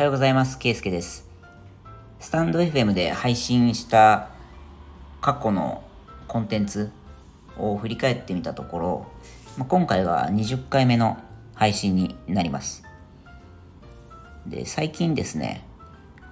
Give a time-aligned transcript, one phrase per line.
[0.00, 0.58] はようございます。
[0.58, 1.28] ケイスケです。
[2.20, 4.30] スタンド FM で配信した
[5.20, 5.82] 過去の
[6.26, 6.90] コンテンツ
[7.58, 9.06] を振り返ってみたところ、
[9.58, 11.18] ま今回が20回目の
[11.54, 12.82] 配信になります。
[14.46, 15.66] で、最近ですね、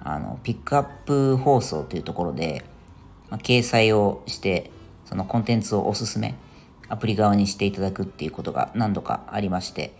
[0.03, 2.65] あの、ピックアップ放送というところで、
[3.29, 4.71] ま、掲載をして、
[5.05, 6.33] そのコンテンツをおすすめ、
[6.87, 9.93] アプリ側にしていただくっていうことが何度かありまして、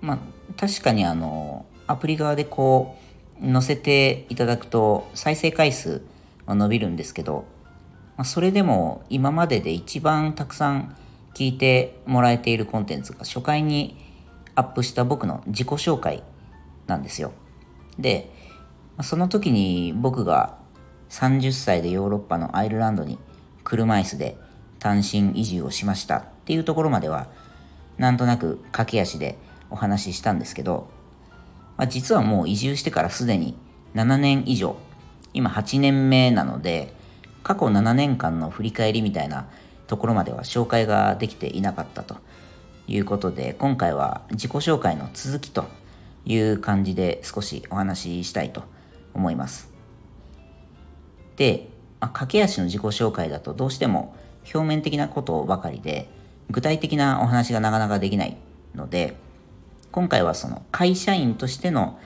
[0.00, 0.18] まあ、
[0.56, 2.96] 確かにあの、アプリ側でこ
[3.42, 6.02] う、載せていただくと再生回数
[6.46, 7.46] は伸びるんですけど、
[8.16, 10.94] まあ、それでも今までで一番たくさん
[11.34, 13.96] 聞いてもらえているコンテンツが初回に
[14.54, 16.22] アップした僕の自己紹介
[16.86, 17.32] なんですよ。
[17.98, 18.30] で、
[19.02, 20.58] その時に僕が
[21.08, 23.18] 30歳でヨーロッパのアイルランドに
[23.64, 24.36] 車椅子で
[24.78, 27.28] 単身移住をしましたっていうところまでは
[27.96, 29.38] なんとなく駆け足で
[29.70, 30.99] お話ししたんですけど、
[31.80, 33.56] まあ、実はもう移住してからすでに
[33.94, 34.76] 7年以上。
[35.32, 36.92] 今8年目なので
[37.42, 39.48] 過去7年間の振り返りみたいな
[39.86, 42.18] ところまでは紹介ができていなかったと
[42.86, 45.68] いうことで今回は自己紹介の続きと
[46.26, 48.64] いう感じで少しお話ししたいと
[49.14, 49.72] 思います。
[51.36, 54.14] で、まあ、駆け足の自己紹介だとどうしても
[54.52, 56.10] 表面的なことばかりで
[56.50, 58.36] 具体的なお話がなかなかできない
[58.74, 59.16] ので
[59.92, 61.98] 今回はその会社員としての、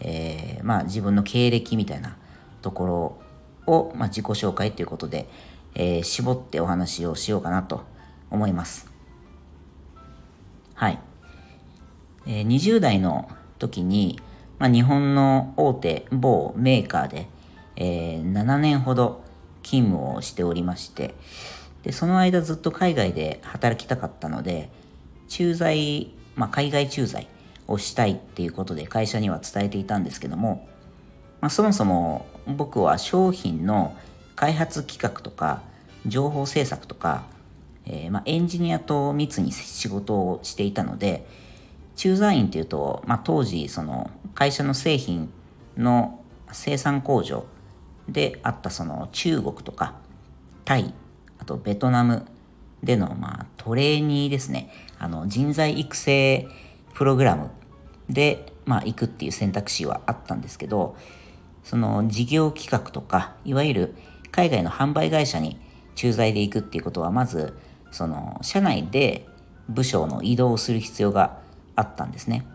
[0.00, 2.16] えー、まあ、自分の経歴みたいな
[2.62, 3.18] とこ
[3.66, 5.28] ろを、まあ、自己紹介ということで、
[5.74, 7.82] えー、絞ってお話をしようかなと
[8.30, 8.90] 思います。
[10.74, 10.98] はい。
[12.26, 14.20] えー、20代の時に、
[14.58, 17.28] まあ、日本の大手某メーカーで、
[17.76, 19.22] えー、7年ほど
[19.62, 21.14] 勤務をしておりまして
[21.82, 24.70] でその間ずっと海外で働きたかったので
[25.28, 27.28] 駐在、まあ、海外駐在
[27.66, 30.66] をしたいっていうことで会社には伝えていたんですけども、
[31.40, 33.94] まあ、そもそも僕は商品の
[34.36, 35.62] 開発企画とか
[36.06, 37.24] 情報制作とか、
[37.84, 41.26] えー、まあ、エンジニアと密に仕事をしていたので
[41.96, 45.30] 駐在員っていうと、まあ、当時その会社の製品
[45.76, 46.20] の
[46.52, 47.44] 生産工場
[48.08, 49.94] であったその中国とか
[50.64, 50.94] タイ
[51.40, 52.24] あとベトナム
[52.82, 56.48] でのまあトレーニーですねあの人材育成
[56.94, 57.50] プログラム
[58.08, 60.96] でまあ行くっていう選択肢はあったんですけど
[61.64, 63.94] その事業企画とかいわゆる
[64.30, 65.58] 海外の販売会社に
[65.94, 67.56] 駐在で行くっていうことはまず
[67.90, 69.26] その社内で
[69.68, 71.38] 部署の移動をする必要が
[71.76, 72.46] あったんですね。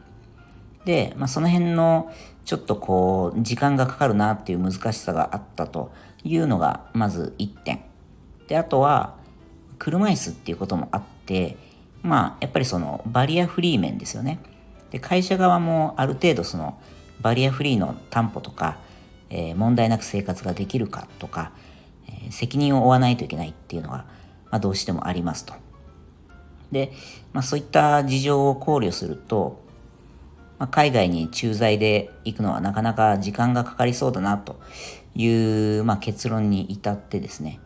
[0.86, 2.12] で、まあ、その辺の
[2.46, 5.92] ちょっとこう時間がかかるなっていう難しさがあったと
[6.24, 7.82] いうのがまず1点。
[8.48, 9.16] で、あとは
[9.84, 11.58] 車椅子っていうこともあって、
[12.04, 14.40] まあやっぱりそのバリアフリー面ですよね。
[14.92, 16.80] で、会社側もある程度その
[17.22, 18.78] バリアフリーの担保とか、
[19.30, 21.52] えー、問題なく生活ができるかとか、
[22.08, 24.06] えー、責任を負わないといけないっていうのが、
[24.52, 25.54] まあ、どうしてもありますと。
[26.72, 26.94] で、
[27.34, 29.62] まあ、そういった事情を考慮すると、
[30.60, 34.62] まあ、海外に駐在で行くのはなかなか時間がかかりそうだなと
[35.16, 35.28] い
[35.80, 37.60] う、まあ、結論に至ってですね、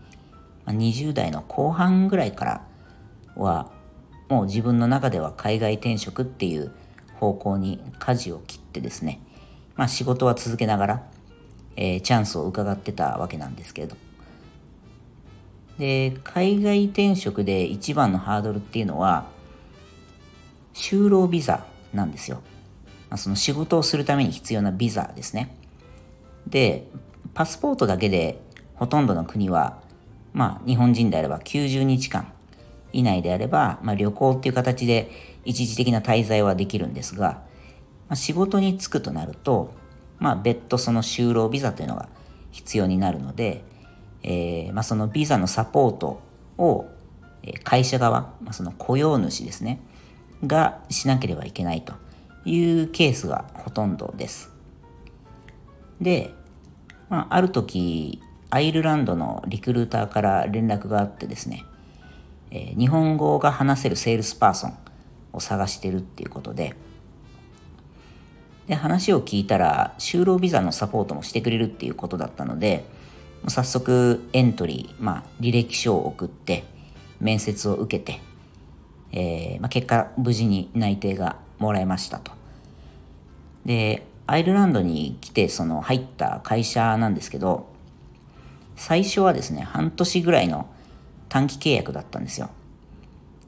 [0.72, 2.68] 20代の後半ぐらいから
[3.36, 3.72] は
[4.30, 6.72] もう自分の中では海外転職っていう
[7.20, 9.22] 方向に舵を切ってですね、
[9.76, 11.04] まあ、仕事は続けながら、
[11.76, 13.96] えー、チャンスを伺ってたわけなんですけれど
[15.78, 19.28] で、海外転職で一番のハードルっていうのは、
[20.74, 22.42] 就労ビザなんですよ。
[23.10, 25.56] まあ、その仕事をするために必要なビザですね。
[26.48, 26.88] で、
[27.34, 28.42] パスポートだけで
[28.76, 29.80] ほとんどの国は、
[30.38, 32.32] まあ日本人であれば90日間
[32.94, 35.10] 以内であれば、まあ、旅行っていう形で
[35.46, 37.42] 一時的な滞在はできるんですが、
[38.08, 39.74] まあ、仕事に就くとなると、
[40.20, 42.08] まあ別途その就労ビザというのが
[42.52, 43.64] 必要になるので、
[44.22, 46.22] えー、まあ、そのビザのサポート
[46.60, 46.88] を
[47.64, 49.80] 会社側、まあ、その雇用主ですね、
[50.46, 51.94] がしなければいけないと
[52.46, 54.52] いうケースがほとんどです。
[56.00, 56.34] で、
[57.10, 61.66] まあ、ある時、アイルランドのリクルーターから連絡があってですね、
[62.52, 64.78] えー、日本語が話せるセールスパーソン
[65.34, 66.76] を探してるっていうことで、
[68.68, 72.86] で、話を聞いたら、就労ビザのサポートもしてくれるっていうことだったので、
[73.48, 76.66] 早速エントリー、まあ、履歴書を送って
[77.20, 78.20] 面接を受けて、
[79.12, 82.32] えーまあ、結果無事に内定がもらえましたと。
[83.66, 87.68] でアイルランドに来てその入った会社なんですけど
[88.78, 90.70] 最初はですね半年ぐらいの
[91.28, 92.50] 短期契約だったんですよ。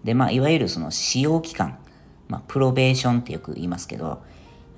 [0.04, 1.78] でまあいわゆるその使用期間、
[2.28, 4.22] まあ、プロベーションってよく言いますけど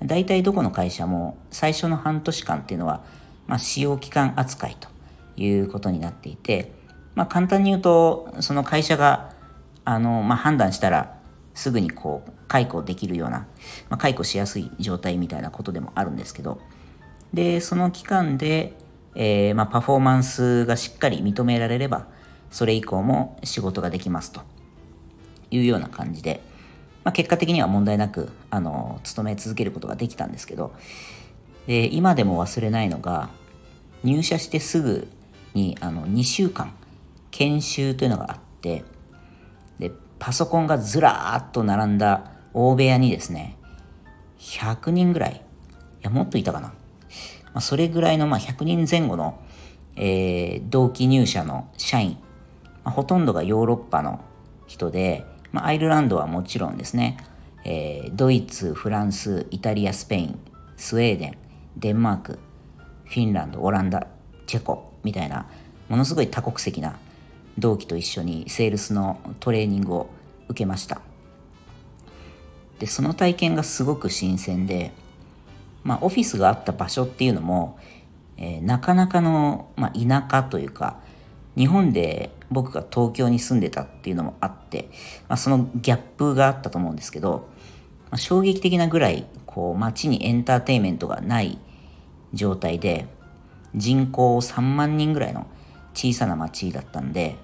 [0.00, 3.04] 大体どこの会社も最初の半年間っていうのは、
[3.46, 4.88] まあ、使用期間扱いと
[5.36, 6.72] いうことになっていて、
[7.14, 9.32] まあ、簡単に言うとその会社が
[9.84, 11.18] あの、まあ、判断したら
[11.54, 13.46] すぐにこう解雇できるような、
[13.88, 16.60] まあ、解雇しやすい状態みたいなことでもあるんですけど
[17.32, 18.74] でその期間で、
[19.14, 22.06] えー、まあ、パフォーマンスがしっかり認められれば
[22.50, 24.40] それ以降も仕事ができますと。
[25.50, 26.40] いうような感じで、
[27.04, 30.72] まあ、結果的には問題なくあの勤め続けることができたんですけど。
[31.66, 33.30] で今でも忘れないのが
[34.02, 35.08] 入社してすぐ
[35.54, 36.74] にあの2週間
[37.30, 38.84] 研修というのがあって
[39.78, 43.56] でパソコンがずらーっと並んだ大部屋にですね
[44.38, 45.40] 100人ぐらいい
[46.02, 46.72] やもっといたかな、
[47.54, 49.40] まあ、それぐらいの、まあ、100人前後の、
[49.96, 52.18] えー、同期入社の社員、
[52.84, 54.20] まあ、ほとんどがヨーロッパの
[54.66, 57.18] 人で、まあ、アイルランドはもちろんですね、
[57.64, 60.38] えー、ドイツフランスイタリアスペイン
[60.76, 61.38] スウェーデン
[61.76, 62.38] デンマーク
[63.04, 64.06] フィンランドオランダ
[64.46, 65.46] チェコみたいな
[65.88, 66.98] ものすごい多国籍な
[67.58, 70.10] 同期と一緒にセールスのトレーニングを
[70.48, 71.02] 受けました。
[72.78, 74.92] でその体験がすごく新鮮で、
[75.84, 77.78] まあ、オフィスがあった場所っていうのも、
[78.36, 81.00] えー、なかなかの、まあ、田舎というか
[81.56, 84.88] 日本で僕が東京に住んでたっていうのもあって、
[85.28, 87.48] まあ、そのギャップがあったと思うんですけど、
[88.10, 91.58] まあ、衝撃的なぐらいこう街にエンターテインメントがない
[92.32, 93.06] 状態で
[93.74, 95.46] 人口3万人ぐらいの
[95.94, 97.36] 小さな町だったんで、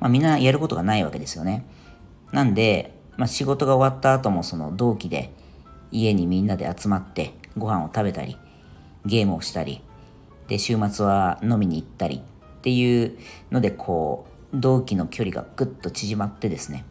[0.00, 1.66] まあ、みんなやることがないわけですよね。
[2.32, 5.32] なんで、まあ、仕事が終わった後もその同期で
[5.92, 8.36] 家にみんなで集まってご飯を食べたり
[9.04, 9.82] ゲームをしたり
[10.48, 13.18] で週末は飲みに行ったりっていう
[13.50, 16.84] のでこう同期の距離がぐっと縮まってですね、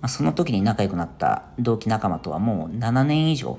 [0.00, 3.58] まあ、その時に仲良くなった同期仲間とはもう7年以上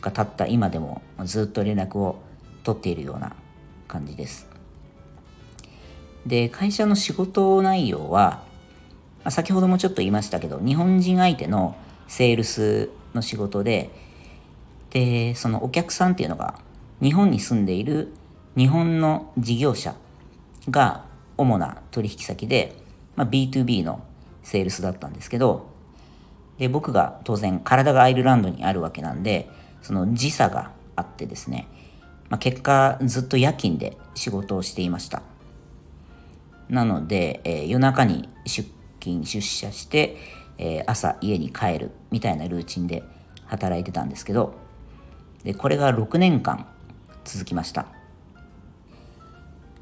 [0.00, 2.22] が経った今でもずっと連絡を
[2.62, 3.34] 取っているような
[3.88, 4.48] 感じです。
[6.26, 8.42] で、会社の仕事内容は、
[9.28, 11.76] 先ほどもちょっと言いましたけど、日本人相手の
[12.08, 13.90] セールスの仕事で、
[14.90, 16.60] で、そのお客さんっていうのが、
[17.02, 18.12] 日本に住んでいる
[18.56, 19.94] 日本の事業者
[20.70, 21.04] が
[21.36, 22.76] 主な取引先で、
[23.16, 24.02] まあ、B2B の
[24.42, 25.66] セールスだったんですけど、
[26.58, 29.50] で、僕が当然体がアイルランドにあるわけなんで、
[29.82, 31.68] その時差があってですね、
[32.28, 35.22] まあ、結果ずっと夜勤で仕事をしていました。
[36.68, 38.68] なので、えー、夜中に出
[39.00, 40.16] 勤出社して、
[40.58, 43.02] えー、朝家に帰るみたいなルーチンで
[43.46, 44.54] 働いてたんですけど
[45.44, 46.66] でこれが6年間
[47.24, 47.86] 続きました、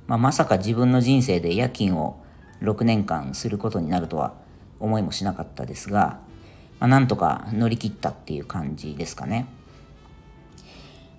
[0.07, 2.23] まあ、まさか自分の人生で夜勤を
[2.61, 4.35] 6年間することになるとは
[4.81, 6.21] 思いもしなかったですが、
[6.81, 9.47] まあ、なんとか乗り切ったっていう感じですかね。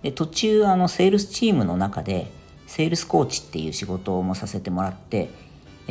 [0.04, 2.32] で途中あのセールスチームの中で
[2.68, 5.30] セールスコーチっていう仕事もさせてもらって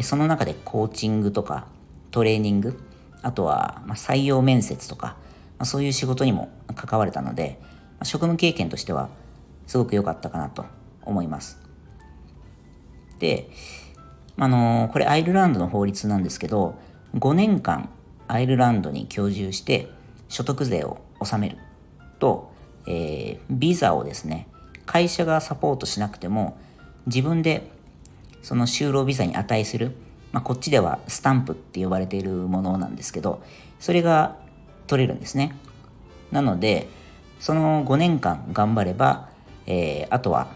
[0.03, 1.67] その中でコーチングとか
[2.13, 2.81] トレーニング
[3.25, 5.17] あとはま採用面接とか
[5.59, 7.59] まそういう仕事にも関われたので
[7.99, 9.09] ま職務経験としては
[9.67, 10.67] すごく良かったかなと
[11.03, 11.59] 思います。
[13.19, 13.49] で
[14.37, 16.77] あのこれアイルランドの法律なんですけど
[17.15, 17.89] 5年間
[18.27, 19.89] アイルランドに居住して
[20.29, 21.59] 所得税を納める
[22.19, 22.53] と、
[22.87, 24.49] えー、ビザをですね
[24.85, 26.59] 会社がサポートしなくても
[27.07, 27.71] 自分で
[28.43, 29.97] その就労ビザに値する、
[30.35, 33.41] まあ、こっちではスタンプって呼ばれているものなんですけど、
[33.79, 34.35] それが
[34.89, 35.55] 取れるんですね。
[36.33, 36.89] なので、
[37.39, 39.29] その5年間頑張れば、
[39.67, 40.49] えー、あとは、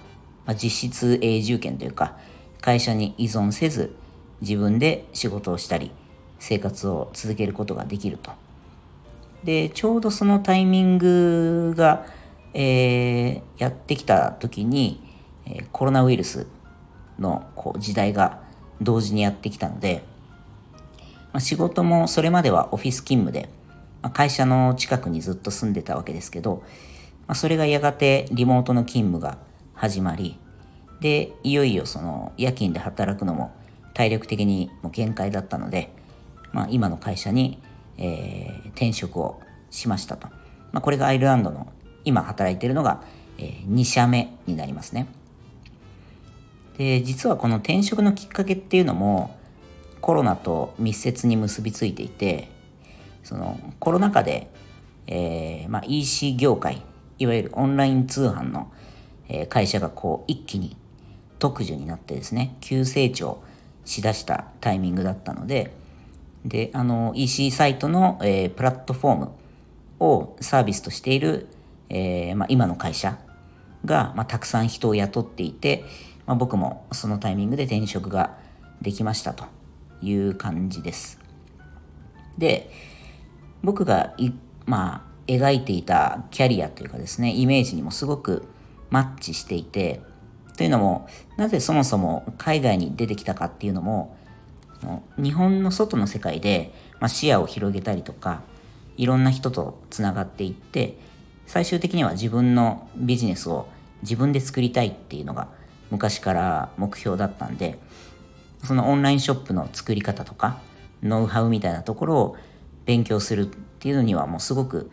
[0.46, 2.16] まあ、実質永住権というか、
[2.60, 3.94] 会社に依存せず、
[4.40, 5.92] 自分で仕事をしたり、
[6.40, 8.32] 生活を続けることができると。
[9.44, 12.04] で、ちょうどそのタイミングが、
[12.52, 15.00] えー、やってきた時に、
[15.46, 16.48] え、コロナウイルス
[17.20, 18.47] のこう時代が
[18.80, 20.02] 同時にやってきたので、
[21.32, 23.48] まあ、仕事もそれまではオフィス勤務で、
[24.02, 26.62] まあ、会社の近くにずっと住んでたわけですけど、
[27.26, 29.38] まあ、それがやがてリモートの勤務が
[29.74, 30.38] 始まり
[31.00, 33.52] でいよいよその夜勤で働くのも
[33.94, 35.92] 体力的にも限界だったので、
[36.52, 37.60] まあ、今の会社に、
[37.96, 40.28] えー、転職をしましたと、
[40.72, 41.72] まあ、これがアイルランドの
[42.04, 43.02] 今働いてるのが、
[43.38, 45.06] えー、2社目になりますね。
[46.78, 49.36] で実はこの転職のきっかけっていうのも
[50.00, 52.48] コロナと密接に結びついていて
[53.24, 54.48] そのコロナ禍で、
[55.08, 56.82] えーまあ、EC 業界
[57.18, 58.72] いわゆるオンライン通販の、
[59.50, 60.76] 会社がこう一気に
[61.38, 63.42] 特需になってですね急成長
[63.84, 65.74] しだしたタイミングだったので
[66.46, 69.30] であの EC サイトの、えー、プラットフォーム
[70.00, 71.48] をサービスとしている、
[71.88, 73.18] えー、まあ、今の会社
[73.84, 75.84] が、まあ、たくさん人を雇っていて、
[76.28, 78.36] まあ、僕もそのタイミングで転職が
[78.82, 79.46] できましたと
[80.02, 81.18] いう感じです。
[82.36, 82.70] で、
[83.62, 84.30] 僕がい、
[84.66, 88.46] まあ、描いていたキャリアというかですね、イメージにもすごく
[88.90, 90.02] マッチしていて、
[90.58, 91.08] というのも、
[91.38, 94.14] なぜそもそも海外に出てきたかっていうのも、
[95.16, 98.42] 日本の外の世界で、まあ、視野を広げたりとか、
[98.98, 100.98] いろんな人とつながっていって、
[101.46, 103.66] 最終的には自分のビジネスを
[104.02, 105.56] 自分で作りたいっていうのが
[105.90, 107.78] 昔から目標だったんで、
[108.64, 110.58] そのオンラインショップの作り方とか、
[111.02, 112.36] ノウハウみたいなところを
[112.84, 114.90] 勉強するっていうのにはもうすごく、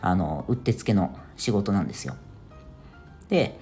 [0.00, 2.14] あの、うってつけの仕事なんですよ。
[3.28, 3.58] で、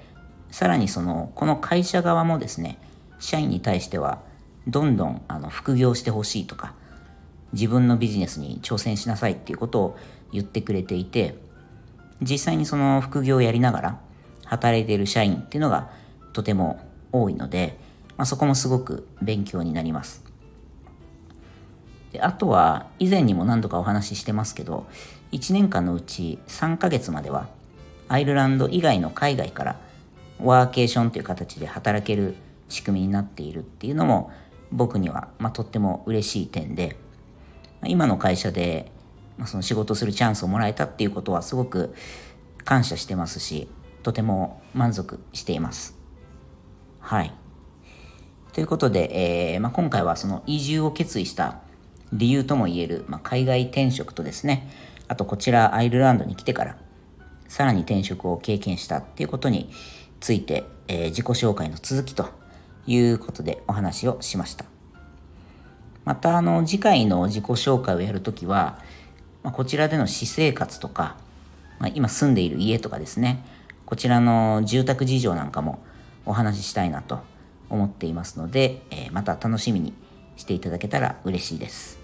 [0.51, 2.79] さらにその、この会社側もですね、
[3.19, 4.21] 社員に対しては、
[4.67, 6.75] どんどんあの副業してほしいとか、
[7.53, 9.99] 自分のビジネスに挑戦しなさいっていうことを
[10.33, 11.37] 言ってくれていて、
[12.21, 14.01] 実際にその副業をやりながら
[14.45, 15.91] 働いている社員っていうのが
[16.35, 16.81] とても
[17.13, 17.79] 多いので、
[18.19, 20.23] まあ、そこもすごく勉強になります。
[22.13, 24.87] であとは以前にも何度かお話ししてますけど
[25.33, 27.49] 1年間のうち3ヶ月までは
[28.09, 29.81] アイルランド以外の海外から
[30.39, 32.37] ワーケーションという形で働ける
[32.69, 34.31] 仕組みになっているっていうのも
[34.71, 36.97] 僕には、まあ、とっても嬉しい点で
[37.85, 38.93] 今の会社で、
[39.37, 41.95] まあ、その仕事するチャンスをもらえたっていうことはすごく
[42.65, 43.69] 感謝してますし
[44.05, 46.04] とても満足しています。
[47.05, 47.35] はい。
[48.55, 51.59] ということで、えーまあ、今回はその移住を決意した
[52.15, 54.71] 理由ともいえる、まあ、海外転職とですね、
[55.07, 56.79] あとこちらアイルランドに来てから、
[57.47, 59.71] さらに転職を経験したっていうことに
[60.19, 62.31] ついて、えー、自己紹介の続きと
[62.87, 64.65] いうことでお話をしました。
[66.07, 68.79] また、あの、次回の自己紹介をやるときは、
[69.43, 71.19] まあ、こちらでの私生活とか、
[71.79, 73.45] まあ、今住んでいる家とかですね、
[73.85, 75.85] こちらの住宅事情なんかも
[76.27, 77.21] お話ししたいなと
[77.71, 79.93] 思っていますので、え、また楽しみに
[80.37, 81.99] していただけたら嬉しいです。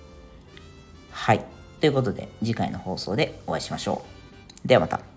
[1.10, 1.44] はい。
[1.80, 4.02] ということで、次回の放送でお会いしましょ
[4.64, 4.68] う。
[4.68, 5.09] ではまた。